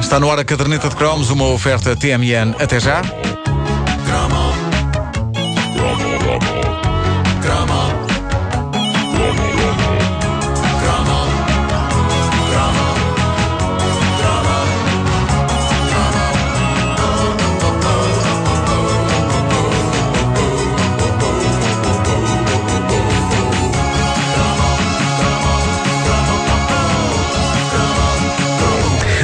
[0.00, 2.54] Está no ar a caderneta de cromos, uma oferta TMN.
[2.58, 3.02] Até já.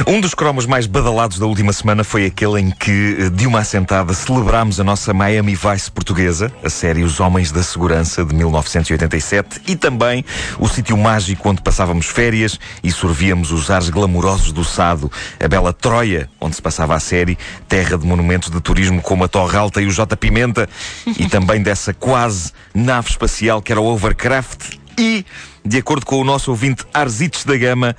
[0.07, 3.61] Um dos cromos mais badalados da última semana foi aquele em que, eh, de uma
[3.61, 9.61] assentada, celebrámos a nossa Miami Vice portuguesa, a série Os Homens da Segurança de 1987,
[9.67, 10.23] e também
[10.59, 15.11] o sítio mágico onde passávamos férias e sorvíamos os ares glamourosos do Sado,
[15.43, 17.35] a bela Troia, onde se passava a série,
[17.67, 20.69] terra de monumentos de turismo como a Torre Alta e o J Pimenta,
[21.17, 25.25] e também dessa quase nave espacial que era o Overcraft, e,
[25.65, 27.95] de acordo com o nosso ouvinte Arzites da Gama,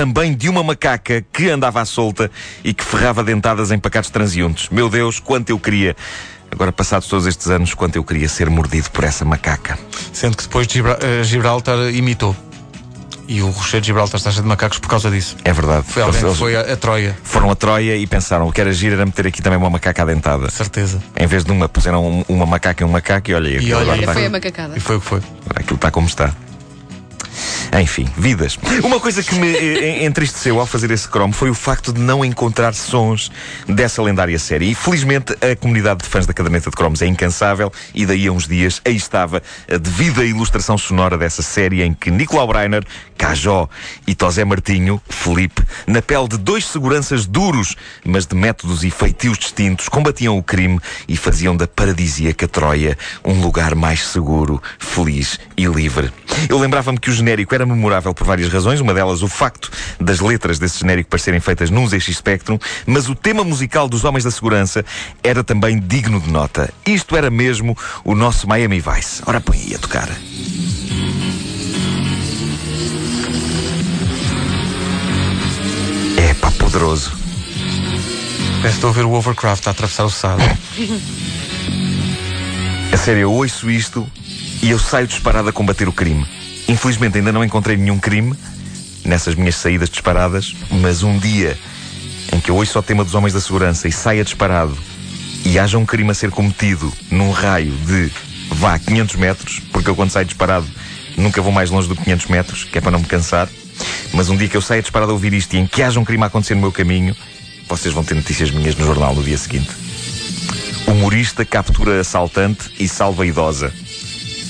[0.00, 2.30] também de uma macaca que andava à solta
[2.64, 4.70] e que ferrava dentadas em pacatos transeuntes.
[4.70, 5.94] Meu Deus, quanto eu queria.
[6.50, 9.78] Agora, passados todos estes anos, quanto eu queria ser mordido por essa macaca.
[10.10, 12.34] Sendo que depois eh, Gibraltar imitou.
[13.28, 15.36] E o Rochedo de Gibraltar está cheio de macacos por causa disso.
[15.44, 15.84] É verdade.
[15.86, 18.60] Foi alguém que Eles foi a, a Troia, Foram a Troia e pensaram o que
[18.62, 20.50] era giro era meter aqui também uma macaca dentada.
[20.50, 20.98] certeza.
[21.14, 23.82] Em vez de uma, puseram um- uma macaca e um macaco e olha, aquilo olha,
[23.82, 24.76] agora olha, está- Foi a macacada.
[24.78, 25.20] E foi o que foi.
[25.54, 26.34] Aquilo está como está.
[27.78, 28.58] Enfim, vidas.
[28.82, 32.24] Uma coisa que me eh, entristeceu ao fazer esse cromo foi o facto de não
[32.24, 33.30] encontrar sons
[33.68, 34.70] dessa lendária série.
[34.70, 38.32] E felizmente a comunidade de fãs da caderneta de cromos é incansável e daí a
[38.32, 39.40] uns dias aí estava
[39.72, 42.84] a devida ilustração sonora dessa série em que Nicolau Breiner,
[43.20, 43.68] Cajó
[44.06, 49.36] e Tosé Martinho, Felipe, na pele de dois seguranças duros, mas de métodos e feitios
[49.36, 55.66] distintos, combatiam o crime e faziam da paradisíaca Troia um lugar mais seguro, feliz e
[55.66, 56.10] livre.
[56.48, 60.20] Eu lembrava-me que o genérico era memorável por várias razões, uma delas o facto das
[60.20, 64.30] letras desse genérico parecerem feitas num ZX Spectrum, mas o tema musical dos Homens da
[64.30, 64.82] Segurança
[65.22, 66.72] era também digno de nota.
[66.86, 69.22] Isto era mesmo o nosso Miami Vice.
[69.26, 70.08] Ora, põe aí a tocar.
[76.70, 77.10] Poderoso.
[78.62, 80.42] Parece estou a ver o Overcraft a atravessar o Sado.
[82.92, 84.06] A sério, eu ouço isto
[84.62, 86.26] e eu saio disparado a combater o crime.
[86.68, 88.36] Infelizmente ainda não encontrei nenhum crime
[89.04, 91.56] nessas minhas saídas disparadas, mas um dia
[92.32, 94.76] em que eu ouço o tema dos homens da segurança e saia disparado
[95.44, 98.10] e haja um crime a ser cometido num raio de
[98.50, 100.66] vá 500 metros, porque eu quando saio disparado
[101.16, 103.48] nunca vou mais longe do que 500 metros, que é para não me cansar.
[104.12, 106.04] Mas um dia que eu saia disparado a ouvir isto e em que haja um
[106.04, 107.14] crime a acontecer no meu caminho,
[107.68, 109.70] vocês vão ter notícias minhas no jornal no dia seguinte.
[110.86, 113.72] Humorista captura assaltante e salva idosa.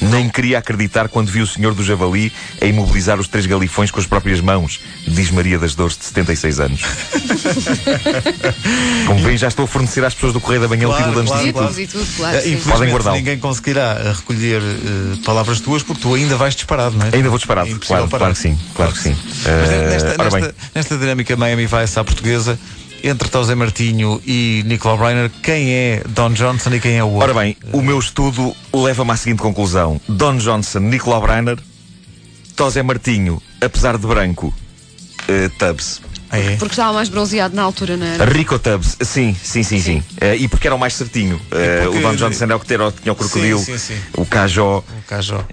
[0.00, 4.00] Nem queria acreditar quando vi o senhor do Javali a imobilizar os três galifões com
[4.00, 6.80] as próprias mãos, diz Maria das Dores, de 76 anos.
[9.06, 11.24] Como bem, já estou a fornecer às pessoas do Correio da Manhã o Claro, título
[11.24, 12.36] de antes claro, de e tudo, claro.
[12.38, 13.16] Eh, Podem guardá-lo.
[13.16, 17.10] ninguém conseguirá eh, recolher eh, palavras tuas porque tu ainda vais disparado, não é?
[17.14, 18.18] Ainda vou disparado, É claro, parar.
[18.20, 19.16] claro que sim, claro que sim.
[19.44, 22.58] Mas nesta, nesta, nesta dinâmica Miami Vice à portuguesa,
[23.02, 27.30] entre Tosé Martinho e Nicolau Breiner, quem é Don Johnson e quem é o outro?
[27.30, 31.58] Ora bem, o meu estudo leva-me à seguinte conclusão: Don Johnson, Nicolau Breiner,
[32.56, 34.54] Tosé Martinho, apesar de branco,
[35.28, 36.00] eh, Tubbs.
[36.32, 36.56] Ah, é?
[36.56, 38.24] Porque estava mais bronzeado na altura, não era?
[38.24, 40.02] Rico Tubbs, sim, sim, sim, sim.
[40.20, 41.40] Eh, e porque era o mais certinho.
[41.48, 44.00] Porque- O Don Johnson era o que tinha o crocodilo, Sim, sim, sim.
[44.16, 44.84] o Cajó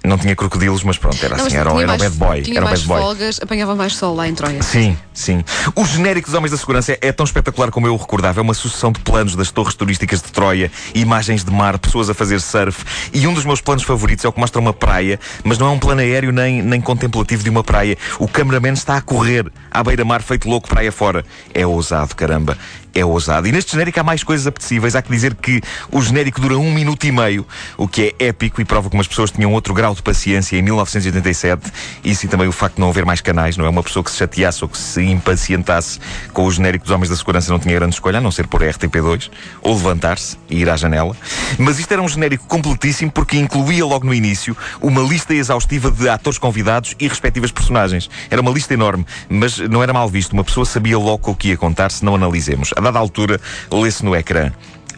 [0.04, 2.16] O não tinha crocodilos, mas pronto, era Não, assim, era, o- era o mais- bad
[2.16, 2.42] boy.
[2.44, 3.02] Tinha Era o mais bad boy.
[3.02, 4.62] folgas, apanhava mais sol lá em Troia.
[4.62, 5.44] Sim, sim.
[5.76, 8.40] O genérico dos Homens da Segurança é tão espetacular como eu o recordava.
[8.40, 12.14] É uma sucessão de planos das torres turísticas de Troia, imagens de mar, pessoas a
[12.14, 12.86] fazer surf.
[13.12, 15.70] E um dos meus planos favoritos é o que mostra uma praia, mas não é
[15.72, 17.98] um plano aéreo nem, nem contemplativo de uma praia.
[18.20, 21.26] O cameraman está a correr à beira-mar, feito louco, praia fora.
[21.54, 22.58] É ousado, caramba.
[22.94, 23.48] É ousado.
[23.48, 24.96] E neste genérico há mais coisas apetecíveis.
[24.96, 25.62] Há que dizer que
[25.92, 27.46] o genérico dura um minuto e meio,
[27.78, 30.64] o que é épico e prova como as pessoas tinham outro grau de paciência em
[30.64, 31.72] 1987.
[32.04, 33.70] Isso e também o facto de não haver mais canais, não é?
[33.70, 36.00] Uma pessoa que se chateasse ou que se impacientasse
[36.34, 38.62] com o genérico dos Homens da Segurança não tinha grande escolha, a não ser por
[38.62, 39.30] RTP2
[39.62, 41.16] ou levantar-se e ir à janela.
[41.60, 46.10] Mas isto era um genérico completíssimo porque incluía logo no início uma lista exaustiva de
[46.10, 48.10] atores convidados e respectivas personagens.
[48.30, 50.34] Era uma lista enorme, mas não era mal visto.
[50.34, 52.74] Uma pessoa sabia logo o que ia contar se não analisemos.
[52.75, 53.39] A dada altura,
[53.71, 54.51] lê-se no ecrã.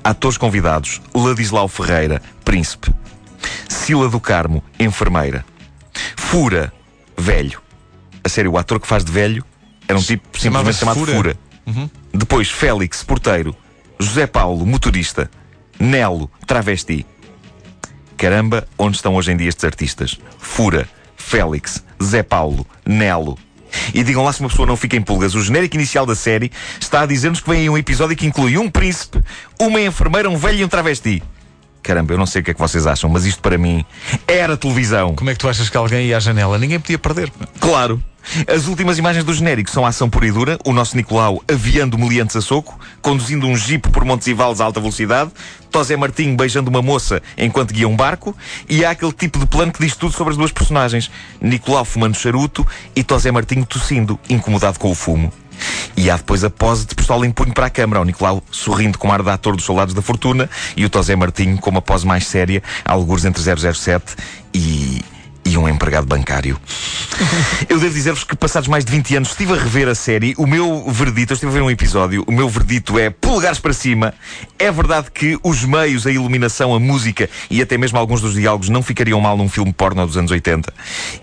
[0.03, 2.93] Atores convidados: Ladislau Ferreira, príncipe.
[3.67, 5.45] Sila do Carmo, enfermeira.
[6.15, 6.71] Fura,
[7.17, 7.61] velho.
[8.23, 9.43] A sério, o ator que faz de velho
[9.87, 11.13] era um tipo simplesmente chamado Fura.
[11.13, 11.37] Fura.
[12.13, 13.55] Depois, Félix, porteiro.
[13.99, 15.29] José Paulo, motorista.
[15.79, 17.05] Nelo, travesti.
[18.17, 20.19] Caramba, onde estão hoje em dia estes artistas?
[20.37, 23.37] Fura, Félix, Zé Paulo, Nelo,
[23.93, 25.35] E digam lá se uma pessoa não fica em pulgas.
[25.35, 28.57] O genérico inicial da série está a dizer-nos que vem aí um episódio que inclui
[28.57, 29.21] um príncipe,
[29.59, 31.21] uma enfermeira, um velho e um travesti.
[31.81, 33.85] Caramba, eu não sei o que é que vocês acham, mas isto para mim
[34.27, 35.15] era televisão.
[35.15, 36.57] Como é que tu achas que alguém ia à janela?
[36.57, 37.31] Ninguém podia perder.
[37.59, 38.03] Claro.
[38.47, 41.97] As últimas imagens do genérico são a ação pura e dura, o nosso Nicolau aviando
[41.97, 45.31] meliantes a soco, conduzindo um jipe por Montes e Vales a alta velocidade,
[45.71, 48.35] Tosé Martinho beijando uma moça enquanto guia um barco,
[48.67, 51.09] e há aquele tipo de plano que diz tudo sobre as duas personagens.
[51.41, 55.31] Nicolau fumando charuto e Tosé Martinho tossindo, incomodado com o fumo.
[55.95, 58.01] E há depois a pose de pistola em punho para a câmara.
[58.01, 61.57] O Nicolau sorrindo com ar de ator dos Soldados da Fortuna e o Tosé Martinho
[61.57, 64.15] com uma pose mais séria, alguns entre 007
[64.53, 65.03] e
[65.49, 66.59] e um empregado bancário.
[67.67, 70.35] eu devo dizer-vos que, passados mais de 20 anos, estive a rever a série.
[70.37, 73.73] O meu verdito, eu estive a ver um episódio, o meu verdito é polegares para
[73.73, 74.13] cima.
[74.59, 78.69] É verdade que os meios, a iluminação, a música e até mesmo alguns dos diálogos
[78.69, 80.71] não ficariam mal num filme porno dos anos 80.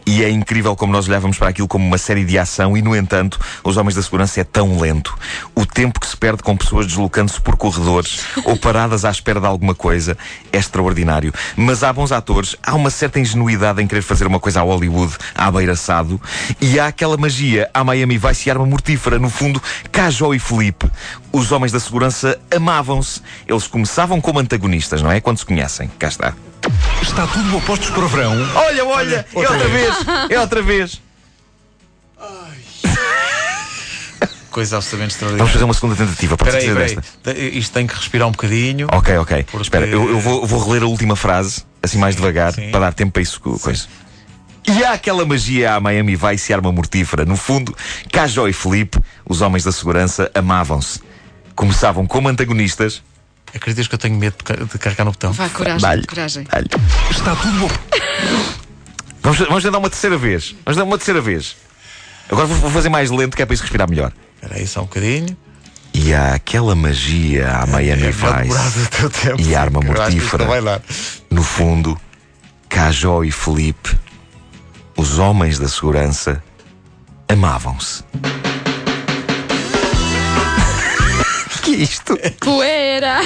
[0.04, 2.96] E é incrível como nós olhávamos para aquilo como uma série de ação e, no
[2.96, 5.16] entanto, Os Homens da Segurança é tão lento.
[5.54, 9.46] O tempo que se perde com pessoas deslocando-se por corredores ou paradas à espera de
[9.46, 10.18] alguma coisa
[10.52, 11.32] é extraordinário.
[11.56, 14.62] Mas há bons atores, há uma certa ingenuidade em querer fazer fazer uma coisa a
[14.62, 16.20] Hollywood à beira-assado
[16.60, 19.18] e há aquela magia à Miami Vice e arma mortífera.
[19.18, 20.90] No fundo, Cajó e Felipe,
[21.32, 23.20] os homens da segurança, amavam-se.
[23.46, 25.20] Eles começavam como antagonistas, não é?
[25.20, 25.90] Quando se conhecem.
[25.98, 26.34] Cá está.
[27.02, 28.32] Está tudo a postos para o verão.
[28.54, 29.94] Olha, olha, é outra vez,
[30.30, 31.00] é outra vez.
[34.50, 35.38] Coisa absolutamente extraordinária.
[35.38, 36.34] Vamos fazer uma segunda tentativa.
[36.34, 36.96] Pode espera aí.
[36.96, 37.38] desta.
[37.38, 38.86] Isto tem que respirar um bocadinho.
[38.90, 39.42] Ok, ok.
[39.42, 42.70] Porque- Espera, eu, eu vou, vou reler a última frase, assim mais devagar, sim.
[42.70, 43.38] para dar tempo para isso.
[43.38, 43.86] Coisa.
[44.68, 47.24] E há aquela magia à Miami Vice e arma mortífera.
[47.24, 47.74] No fundo,
[48.12, 51.00] Cajó e Felipe, os homens da segurança, amavam-se.
[51.54, 53.02] Começavam como antagonistas.
[53.54, 55.32] Acreditas que eu tenho medo de ca- de carregar no botão?
[55.32, 56.44] Vá, coragem, Dá-lhe, coragem.
[56.50, 56.68] dá-lhe.
[57.10, 57.96] Está tudo a
[59.22, 60.54] Vamos, vamos tentar uma terceira vez.
[60.64, 61.56] Vamos dar uma terceira vez.
[62.30, 64.12] Agora vou, vou fazer mais lento, que é para isso respirar melhor.
[64.34, 65.36] Espera aí só um bocadinho.
[65.94, 69.48] E há aquela magia à Miami Vai demorar Vice.
[69.48, 70.44] E arma mortífera.
[70.60, 70.82] dar.
[71.30, 71.98] No fundo,
[72.68, 73.96] Cajó e Felipe,
[74.96, 76.42] os homens da segurança,
[77.28, 78.02] amavam-se.
[81.62, 82.18] que é isto?
[82.40, 83.20] Poeira!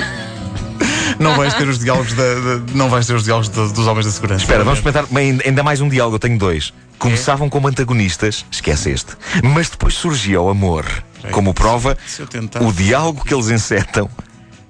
[1.18, 4.06] Não vais ter os diálogos da, da- não vais ter os diálogos da- dos homens
[4.06, 4.42] da segurança.
[4.44, 6.16] Espera, vamos experimentar bem, ainda mais um diálogo.
[6.16, 6.72] Eu tenho dois.
[6.98, 9.12] Começavam como antagonistas, esquece este.
[9.42, 10.86] Mas depois surgia o amor.
[11.32, 14.08] Como prova, se eu tentar- o diálogo que eles encetam.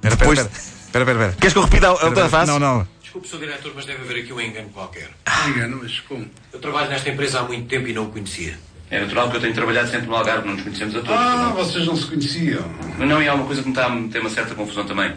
[0.03, 0.39] Espera, Depois.
[0.39, 1.33] espera, espera, espera, espera.
[1.39, 2.51] Queres que eu repita a outra Espera, frase?
[2.51, 2.87] Não, não.
[3.11, 3.39] Desculpe, Sr.
[3.39, 5.11] Diretor, mas deve haver aqui um engano qualquer.
[5.49, 6.31] Engano, mas como?
[6.53, 8.57] Eu trabalho nesta empresa há muito tempo e não o conhecia.
[8.89, 11.17] É natural que eu tenho trabalhado sempre no Algarve, não nos conhecemos a todos.
[11.17, 11.55] Ah, não.
[11.55, 12.65] vocês não se conheciam.
[12.97, 15.13] Mas não, e há uma coisa que me está a meter uma certa confusão também.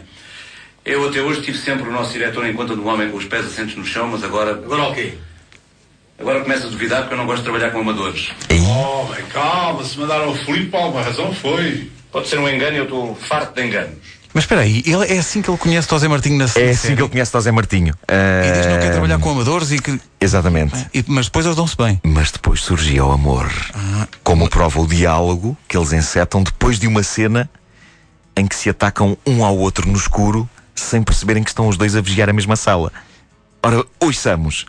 [0.84, 3.26] Eu até hoje tive sempre o nosso diretor em conta de um homem com os
[3.26, 4.50] pés assentes no chão, mas agora.
[4.50, 5.14] Agora o quê?
[6.18, 8.32] Agora começo a duvidar porque eu não gosto de trabalhar com amadores.
[8.50, 11.88] Oh, bem, calma, se mandaram o Filipe por alguma razão foi.
[12.10, 14.13] Pode ser um engano e eu estou farto de enganos.
[14.34, 16.70] Mas espera aí, ele, é assim que ele conhece José Martinho na É série.
[16.70, 17.94] assim que ele conhece José Martinho.
[18.08, 20.00] E diz que não quer Ah, trabalhar com amadores e que.
[20.20, 20.74] Exatamente.
[20.92, 22.00] e- mas depois eles dão-se bem.
[22.02, 23.48] Mas depois surgia o amor.
[24.24, 27.48] Como prova o diálogo que eles encetam depois de uma cena
[28.36, 31.94] em que se atacam um ao outro no escuro sem perceberem que estão os dois
[31.94, 32.92] a vigiar a mesma sala.
[33.62, 34.66] Ora, ouçamos.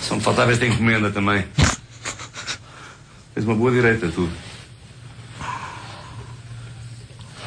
[0.00, 1.44] Só me faltava esta encomenda também.
[3.34, 4.28] Tens uma boa direita, tu.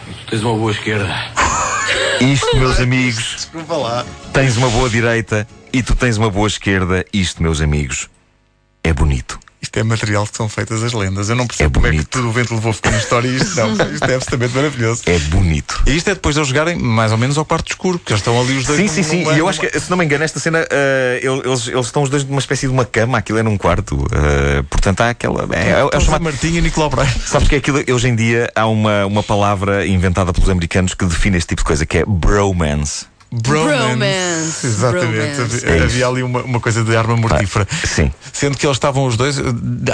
[0.05, 1.07] Tu tens uma boa esquerda.
[2.21, 4.05] Isto, meus amigos, Desculpa lá.
[4.33, 7.03] tens uma boa direita e tu tens uma boa esquerda.
[7.11, 8.09] Isto, meus amigos,
[9.79, 11.29] é material que são feitas as lendas.
[11.29, 13.35] Eu não percebo É como é que tudo o vento levou ficou na história e
[13.37, 13.73] isto não.
[13.97, 15.01] Isto é absolutamente maravilhoso.
[15.05, 15.81] É bonito.
[15.85, 18.21] E isto é depois de eles jogarem mais ou menos ao quarto escuro, porque eles
[18.21, 18.79] estão ali os dois.
[18.79, 19.31] Sim, sim, sim.
[19.33, 22.09] E eu acho que, se não me engano, esta cena, eh, eles, eles estão os
[22.09, 24.05] dois numa espécie de uma cama, aquilo é num quarto.
[24.11, 25.47] eh, portanto, há aquela.
[25.55, 27.11] É, é, é o chamado Martinho e Nicolau Braga.
[27.25, 31.05] Sabes que é aquilo, hoje em dia há uma, uma palavra inventada pelos americanos que
[31.05, 33.05] define este tipo de coisa, que é bromance.
[33.31, 34.65] Bromance.
[34.65, 35.35] Exatamente.
[35.35, 35.65] Bromance.
[35.65, 37.67] Havia, É havia ali uma, uma coisa de arma mortífera.
[37.85, 38.11] Sim.
[38.31, 39.37] Sendo que eles estavam os dois,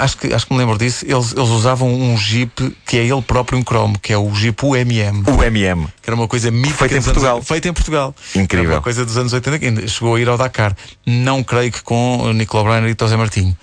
[0.00, 3.22] acho que, acho que me lembro disso, eles, eles usavam um Jeep que é ele
[3.22, 5.24] próprio em cromo, que é o Jeep UMM.
[5.26, 5.86] O MM.
[6.02, 7.42] Que era uma coisa mítica Feita em dos anos- Portugal.
[7.42, 8.14] feita em Portugal.
[8.34, 8.66] Incrível.
[8.70, 10.76] Era uma coisa dos anos 80 que ainda chegou a ir ao Dakar.
[11.06, 13.56] Não creio que com o Nicolau Breiner e José Martinho.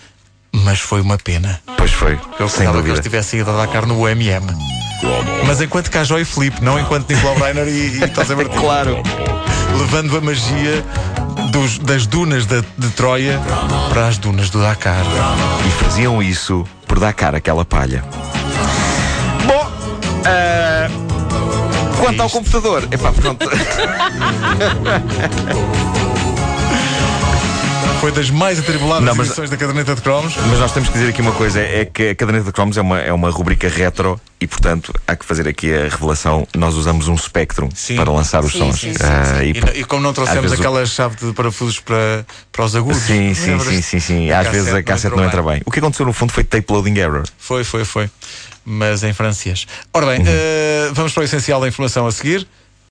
[0.54, 1.62] Mas foi uma pena.
[1.78, 2.14] Pois foi.
[2.38, 3.02] Eu sem gostava que eles dúvida.
[3.02, 4.91] tivessem ido ao Dakar no UMM.
[5.46, 7.72] Mas enquanto Cajó e Felipe, não enquanto Nicolau Breiner e,
[8.04, 8.60] e José Martinho.
[8.62, 9.02] Claro.
[9.80, 10.84] Levando a magia
[11.52, 13.40] dos- das dunas da- de Troia
[13.90, 15.04] para as dunas do Dakar.
[15.68, 18.04] E faziam isso por dar cara àquela palha.
[19.46, 19.72] Bom,
[20.26, 20.90] eh,
[22.00, 23.48] Quanto ao computador, epá, pronto.
[28.00, 30.34] Foi das mais atribuladas Não, mas- edições da caderneta de cromos.
[30.50, 32.82] Mas nós temos que dizer aqui uma coisa: é que a caderneta de cromos é
[32.82, 36.48] uma, é uma rubrica retro e, portanto, há que fazer aqui a revelação.
[36.58, 37.96] Nós usamos um Spectrum Sim.
[37.96, 38.80] para lançar os Sim, sons.
[38.80, 41.80] sim, sim, Ah, E, e- e como não trouxemos vezes o- aquela chave de parafusos
[41.80, 43.02] para, para os agudos.
[43.04, 44.32] Sim, sim, sim, sim, sim.
[44.32, 45.62] A Às vezes a cassete não entra bem.
[45.64, 47.24] O que aconteceu no fundo foi tape loading error.
[47.38, 48.10] Foi, foi, foi.
[48.66, 49.68] Mas em francês.
[49.94, 50.26] Ora bem, Uhum.
[50.28, 52.48] eh, vamos para o essencial da informação a seguir.